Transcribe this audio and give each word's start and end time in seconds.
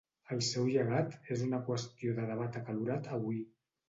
El 0.35 0.39
seu 0.45 0.69
llegat 0.69 1.11
és 1.35 1.43
una 1.47 1.59
qüestió 1.67 2.15
de 2.21 2.25
debat 2.31 2.57
acalorat 2.63 3.11
avui. 3.19 3.39